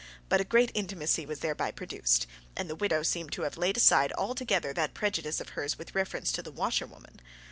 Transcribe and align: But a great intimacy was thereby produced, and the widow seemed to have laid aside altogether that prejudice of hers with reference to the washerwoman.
But 0.29 0.41
a 0.41 0.45
great 0.45 0.71
intimacy 0.73 1.27
was 1.27 1.41
thereby 1.41 1.69
produced, 1.69 2.25
and 2.57 2.67
the 2.67 2.75
widow 2.75 3.03
seemed 3.03 3.31
to 3.33 3.43
have 3.43 3.55
laid 3.55 3.77
aside 3.77 4.11
altogether 4.17 4.73
that 4.73 4.95
prejudice 4.95 5.39
of 5.39 5.49
hers 5.49 5.77
with 5.77 5.93
reference 5.93 6.31
to 6.31 6.41
the 6.41 6.51
washerwoman. 6.51 7.21